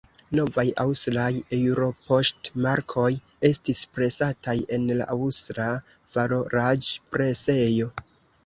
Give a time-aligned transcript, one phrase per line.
[0.37, 1.27] Novaj aŭstraj
[1.57, 3.05] eŭropoŝtmarkoj
[3.51, 5.69] estis presataj en la Aŭstra
[6.17, 7.93] Valoraĵpresejo.